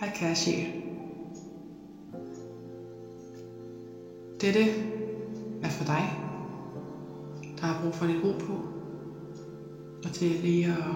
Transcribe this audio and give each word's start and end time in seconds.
Hej 0.00 0.08
kære 0.14 0.34
sjæl. 0.34 0.66
Dette 4.40 4.68
er 5.62 5.68
for 5.68 5.84
dig, 5.84 6.16
der 7.60 7.66
har 7.66 7.80
brug 7.80 7.94
for 7.94 8.04
lidt 8.04 8.22
ro 8.22 8.32
på, 8.32 8.52
og 10.04 10.12
til 10.12 10.38
lige 10.42 10.66
at, 10.66 10.94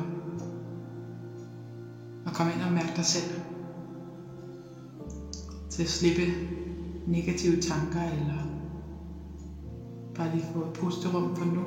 at 2.26 2.32
komme 2.32 2.52
ind 2.52 2.62
og 2.62 2.70
mærke 2.70 2.92
dig 2.96 3.04
selv. 3.04 3.24
Til 5.70 5.82
at 5.82 5.88
slippe 5.88 6.22
negative 7.06 7.56
tanker, 7.56 8.00
eller 8.02 8.38
bare 10.14 10.28
lige 10.28 10.44
få 10.52 10.62
et 10.62 10.72
pusterum 10.72 11.36
for 11.36 11.44
nu. 11.44 11.64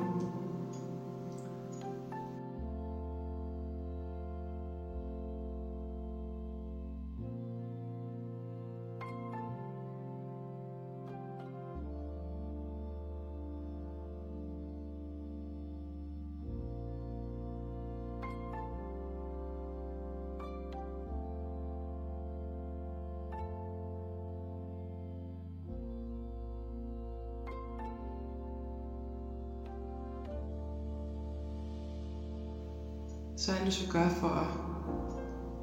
Så 33.38 33.52
alt 33.52 33.66
du 33.66 33.70
skal 33.70 33.88
gøre 33.88 34.10
for 34.10 34.28
at 34.28 34.46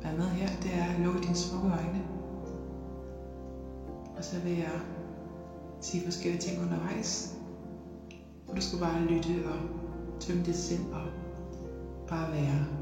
være 0.03 0.17
med 0.17 0.25
her, 0.25 0.47
det 0.61 0.73
er 0.73 0.83
at 0.83 0.99
lukke 0.99 1.21
dine 1.21 1.35
smukke 1.35 1.67
øjne. 1.67 2.03
Og 4.17 4.23
så 4.23 4.39
vil 4.39 4.51
jeg 4.57 4.79
sige 5.81 6.03
forskellige 6.03 6.41
ting 6.41 6.61
undervejs. 6.61 7.35
Og 8.47 8.55
du 8.55 8.61
skal 8.61 8.79
bare 8.79 9.01
lytte 9.01 9.45
og 9.45 9.59
tømme 10.19 10.43
dit 10.43 10.55
sind 10.55 10.93
og 10.93 11.01
bare 12.07 12.31
være. 12.31 12.74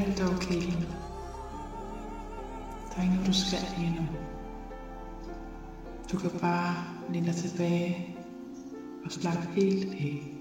Alt 0.00 0.20
er 0.20 0.36
okay 0.36 0.54
lige 0.54 0.80
nu. 0.80 0.86
Der 2.90 2.96
er 2.96 3.02
ikke 3.02 3.14
noget, 3.14 3.26
du 3.26 3.32
skal 3.32 3.58
lige 3.78 3.94
nu. 3.96 4.06
Du 6.12 6.18
kan 6.18 6.30
bare 6.40 6.74
læne 7.12 7.26
dig 7.26 7.34
tilbage 7.34 8.16
og 9.04 9.12
slappe 9.12 9.48
helt 9.54 9.94
af. 9.94 10.39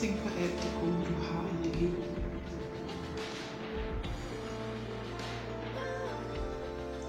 Tænk 0.00 0.22
på 0.22 0.28
alt 0.28 0.62
det 0.62 0.72
gode, 0.80 1.04
du 1.08 1.14
har 1.22 1.44
i 1.44 1.68
dit 1.68 1.76
liv. 1.80 1.94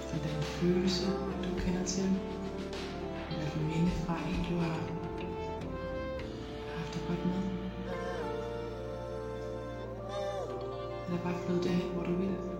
For 0.00 0.16
den 0.16 0.42
følelse, 0.42 1.06
du 1.44 1.60
kender 1.60 1.84
til. 1.84 2.04
Eller 3.30 3.50
du 3.54 3.60
minde 3.60 3.90
fra 3.90 4.14
en, 4.14 4.46
du 4.50 4.56
har 4.58 4.74
haft 6.76 6.94
det 6.94 7.02
godt 7.08 7.26
med. 7.26 7.42
Eller 11.06 11.20
bare 11.22 11.34
flyde 11.46 11.62
derhen, 11.62 11.90
hvor 11.92 12.02
du 12.02 12.14
vil, 12.14 12.59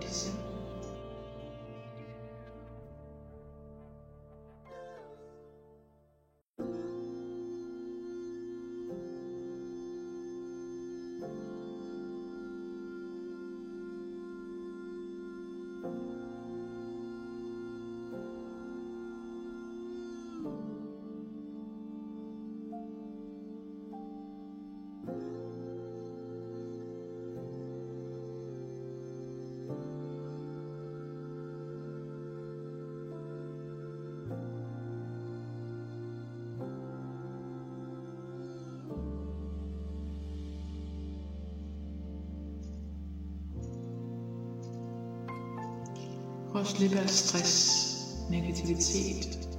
dit 46.63 46.69
sind. 46.69 46.71
Prøv 46.71 46.75
slippe 46.75 46.97
alt 46.97 47.11
stress, 47.11 47.97
negativitet, 48.29 49.49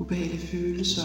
ubehagelige 0.00 0.46
følelser. 0.46 1.02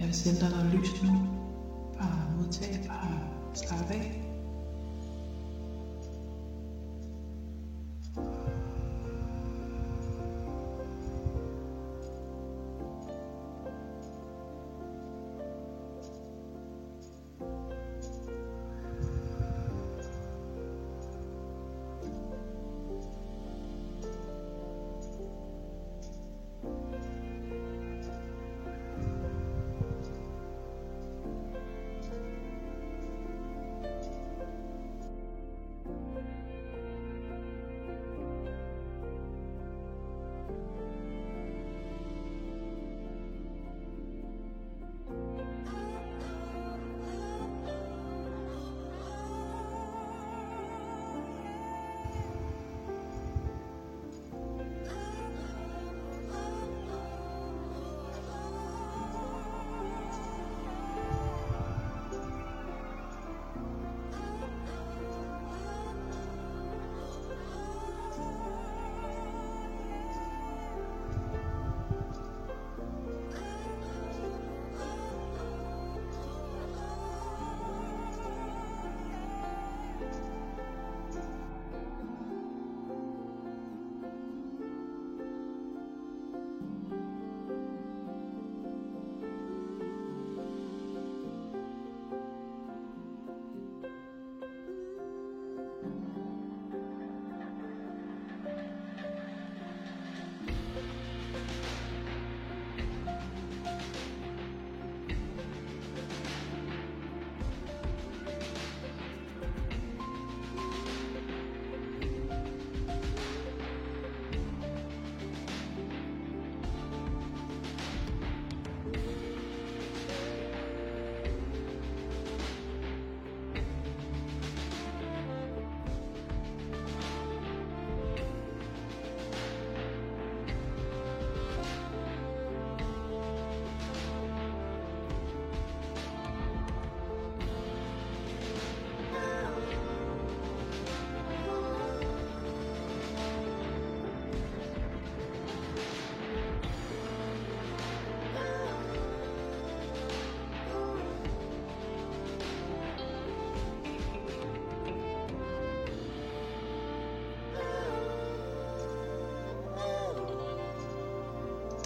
Jeg 0.00 0.06
vil 0.06 0.14
sende 0.14 0.40
dig 0.40 0.50
noget 0.50 0.74
lys 0.74 1.02
nu. 1.02 1.08
Bare 1.98 2.36
modtage, 2.36 2.88
bare 2.88 3.20
slappe 3.54 3.94
af. 3.94 4.23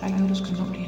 Der 0.09 0.15
er 0.15 0.19
ikke 0.19 0.53
noget, 0.53 0.88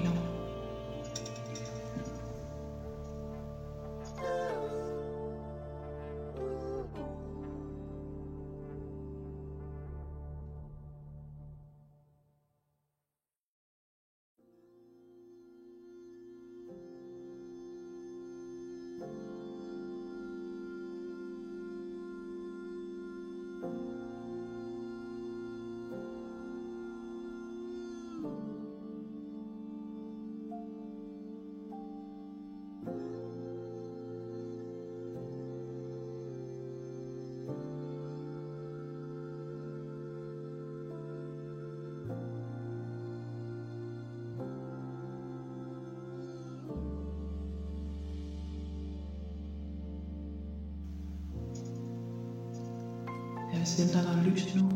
du 53.60 53.66
skal 53.66 53.86
nå 53.86 54.12
nu. 54.12 54.22
Dig 54.22 54.32
lys 54.32 54.54
nu. 54.54 54.70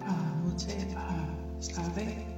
Bare 0.00 0.40
modtage, 0.44 0.94
bare 0.94 1.26
slappe 1.60 2.00
af. 2.00 2.33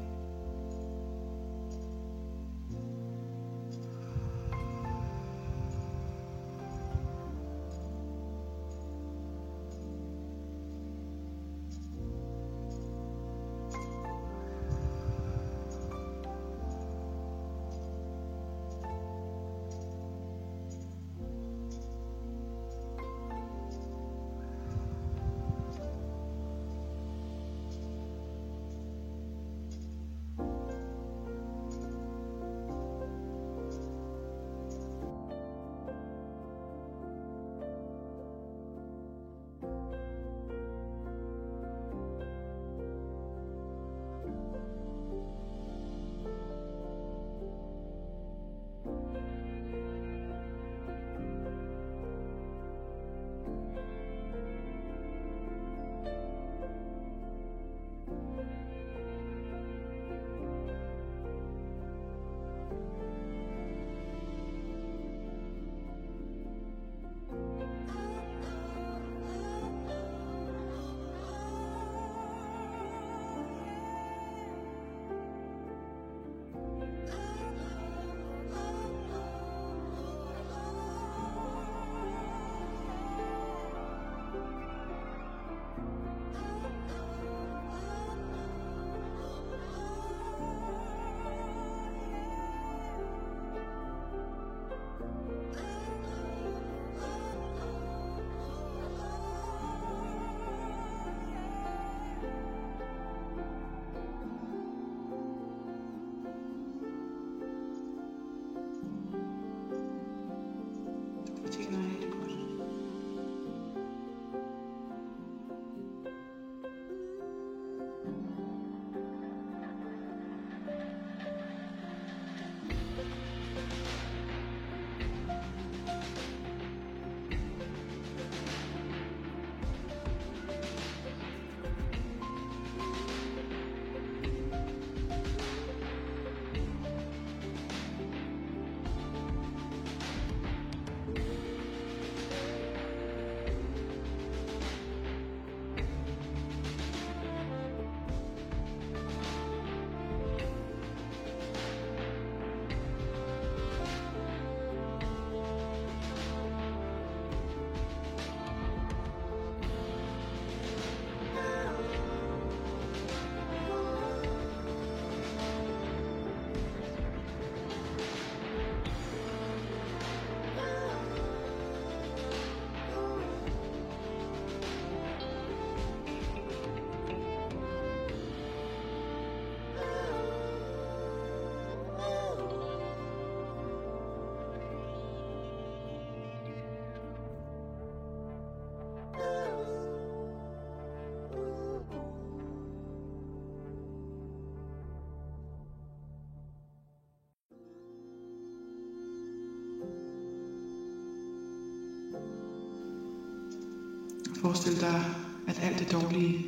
Forestil 204.40 204.80
dig, 204.80 205.02
at 205.46 205.58
alt 205.62 205.78
det 205.78 205.92
dårlige 205.92 206.38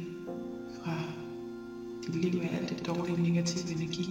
fra 0.75 1.01
dit 2.07 2.15
liv, 2.15 2.41
alt 2.53 2.69
det 2.69 2.87
dårlige 2.87 3.23
negative 3.23 3.71
energi, 3.71 4.09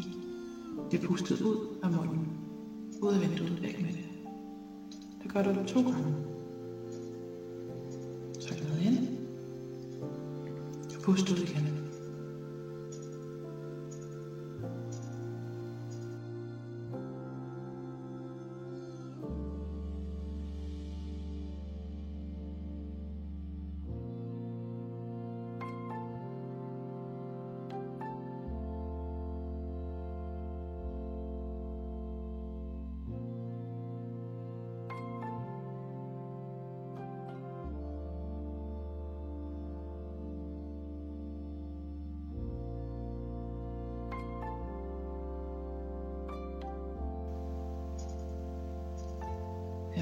Det 0.92 1.02
pustet 1.02 1.42
ud 1.42 1.58
af 1.84 1.90
munden. 1.92 2.28
Ud 3.02 3.14
af 3.14 3.22
vinduet, 3.22 3.62
væk 3.62 3.82
med 3.82 3.92
det. 3.94 4.06
Det 5.24 5.34
gør 5.34 5.42
du 5.42 5.54
to 5.68 5.82
gange. 5.82 6.14
Så 8.40 8.56
noget 8.62 8.82
ind. 8.82 8.98
Og 10.96 11.02
pust 11.02 11.30
ud 11.30 11.38
igen. 11.38 11.77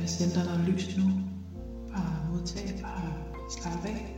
Jeg 0.05 0.11
vil 0.11 0.17
sende 0.17 0.35
dig 0.35 0.45
noget 0.45 0.69
lys 0.69 0.97
nu. 0.97 1.03
Bare 1.93 2.27
modtage, 2.31 2.81
bare 2.81 3.13
slappe 3.49 3.87
af. 3.87 4.14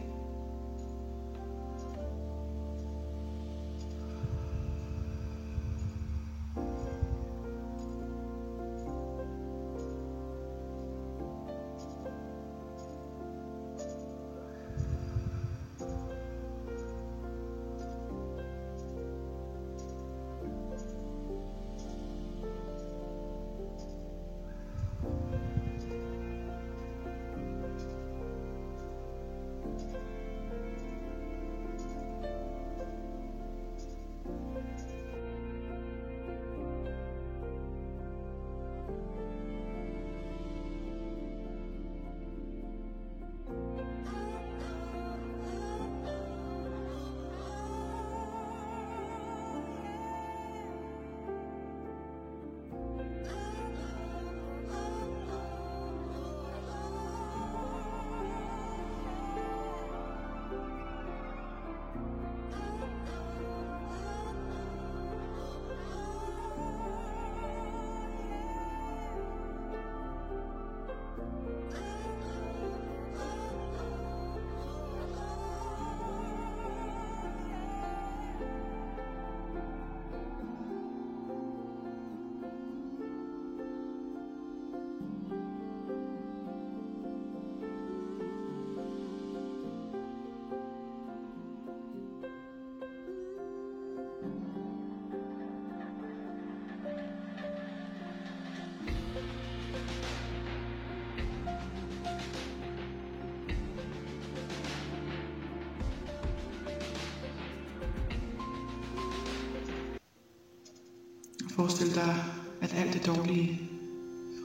Forestil 111.58 111.96
dig, 111.96 112.16
at 112.62 112.74
alt 112.74 112.94
det 112.94 113.06
dårlige 113.06 113.62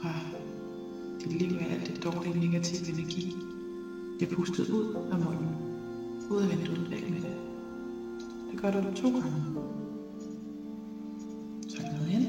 fra 0.00 0.12
dit 1.20 1.32
liv 1.32 1.52
med 1.52 1.66
alt 1.70 1.86
det 1.86 2.04
dårlige 2.04 2.40
negative 2.40 2.88
energi 2.88 3.32
bliver 4.18 4.30
pustet 4.36 4.70
ud 4.70 4.84
af 5.12 5.18
munden. 5.18 5.48
Ud 6.30 6.42
af 6.42 6.50
vinduet, 6.50 6.90
væk 6.90 7.10
med 7.10 7.20
det. 7.20 7.36
Det 8.50 8.60
gør 8.60 8.70
du 8.70 8.94
to 8.96 9.08
gange. 9.08 9.42
Så 11.68 11.82
ned 11.82 12.08
ind. 12.08 12.26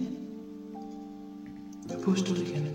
Og 1.89 2.01
pust 2.03 2.29
ud 2.31 2.37
igen. 2.37 2.73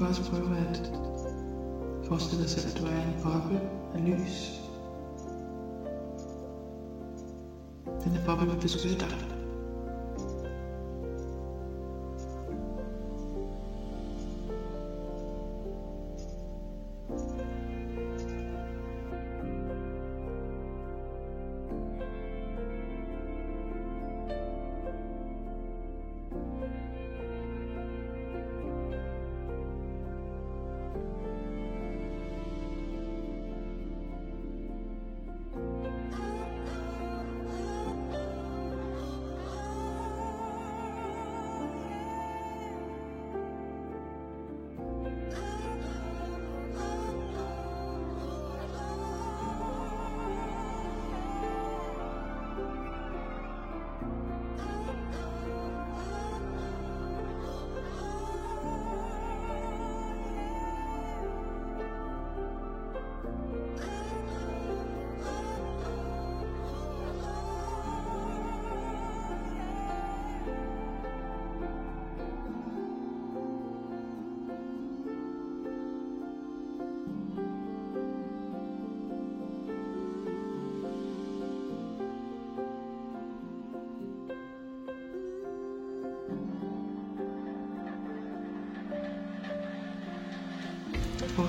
Og 0.00 0.06
du 0.06 0.12
kan 0.12 0.20
også 0.20 0.30
prøve 0.30 0.56
at 0.56 0.92
forestille 2.04 2.42
dig 2.42 2.50
selv, 2.50 2.66
at 2.66 2.78
du 2.80 2.84
er 2.86 3.02
en 3.02 3.14
boble 3.22 3.60
af 3.94 4.04
lys. 4.06 4.60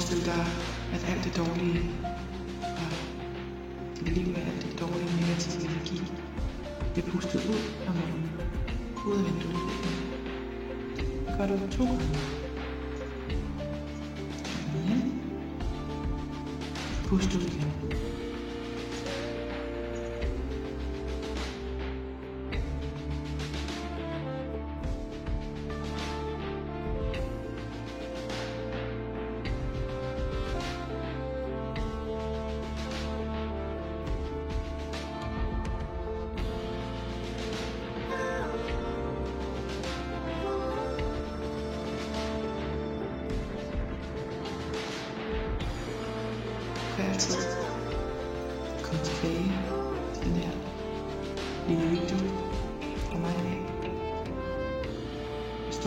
Forestille 0.02 0.26
dig. 0.26 0.46
At 0.94 1.06
alt 1.10 1.24
det 1.24 1.38
dårlige 1.38 1.92
fra 2.62 2.86
dit 4.00 4.08
liv 4.18 4.28
med 4.28 4.42
alt 4.42 4.62
det 4.62 4.80
dårlige 4.80 5.16
negative 5.22 5.64
energi 5.70 6.02
bliver 6.94 7.08
pustet 7.12 7.46
ud 7.50 7.62
af 7.88 7.94
munden. 7.94 8.32
Ud 9.08 9.18
af 9.18 9.26
vinduet. 9.26 9.62
Det 10.98 11.36
gør 11.38 11.48
du 11.48 11.72
to 11.78 11.86
gange. 11.86 12.20
Pust 17.08 17.36
ud 17.36 17.42
igen. 17.42 18.11